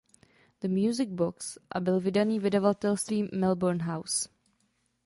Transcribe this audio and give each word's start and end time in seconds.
The 0.61 0.67
Music 0.67 1.09
Box 1.15 1.57
a 1.71 1.79
byl 1.79 1.99
vydaný 1.99 2.39
vydavatelstvím 2.39 3.29
Melbourne 3.33 3.83
House. 3.83 4.29